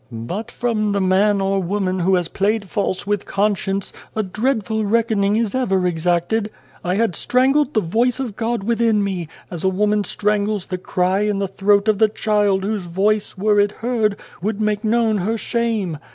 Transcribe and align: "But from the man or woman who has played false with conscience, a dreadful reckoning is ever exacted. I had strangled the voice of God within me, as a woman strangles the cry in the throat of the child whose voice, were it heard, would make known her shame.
"But 0.25 0.49
from 0.49 0.93
the 0.93 0.99
man 0.99 1.39
or 1.41 1.61
woman 1.61 1.99
who 1.99 2.15
has 2.15 2.27
played 2.27 2.67
false 2.67 3.05
with 3.05 3.27
conscience, 3.27 3.93
a 4.15 4.23
dreadful 4.23 4.83
reckoning 4.83 5.35
is 5.35 5.53
ever 5.53 5.85
exacted. 5.85 6.49
I 6.83 6.95
had 6.95 7.15
strangled 7.15 7.75
the 7.75 7.81
voice 7.81 8.19
of 8.19 8.35
God 8.35 8.63
within 8.63 9.03
me, 9.03 9.27
as 9.51 9.63
a 9.63 9.69
woman 9.69 10.03
strangles 10.03 10.65
the 10.65 10.79
cry 10.79 11.19
in 11.19 11.37
the 11.37 11.47
throat 11.47 11.87
of 11.87 11.99
the 11.99 12.09
child 12.09 12.63
whose 12.63 12.85
voice, 12.85 13.37
were 13.37 13.59
it 13.59 13.73
heard, 13.73 14.15
would 14.41 14.59
make 14.59 14.83
known 14.83 15.17
her 15.19 15.37
shame. 15.37 15.99